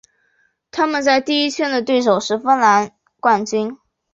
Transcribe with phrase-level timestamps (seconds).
[0.71, 3.77] 他们在第一圈的对手是芬兰冠军。